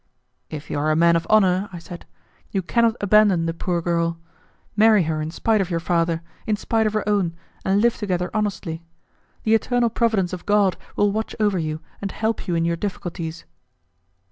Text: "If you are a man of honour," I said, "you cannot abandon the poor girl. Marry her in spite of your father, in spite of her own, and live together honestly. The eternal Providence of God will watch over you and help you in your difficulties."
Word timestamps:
"If 0.49 0.71
you 0.71 0.79
are 0.79 0.89
a 0.89 0.95
man 0.95 1.15
of 1.15 1.27
honour," 1.29 1.69
I 1.71 1.77
said, 1.77 2.07
"you 2.49 2.63
cannot 2.63 2.95
abandon 3.01 3.45
the 3.45 3.53
poor 3.53 3.83
girl. 3.83 4.17
Marry 4.75 5.03
her 5.03 5.21
in 5.21 5.29
spite 5.29 5.61
of 5.61 5.69
your 5.69 5.79
father, 5.79 6.23
in 6.47 6.55
spite 6.55 6.87
of 6.87 6.93
her 6.93 7.07
own, 7.07 7.35
and 7.63 7.81
live 7.81 7.97
together 7.97 8.31
honestly. 8.33 8.81
The 9.43 9.53
eternal 9.53 9.91
Providence 9.91 10.33
of 10.33 10.47
God 10.47 10.75
will 10.95 11.11
watch 11.11 11.35
over 11.39 11.59
you 11.59 11.81
and 12.01 12.11
help 12.11 12.47
you 12.47 12.55
in 12.55 12.65
your 12.65 12.77
difficulties." 12.77 13.45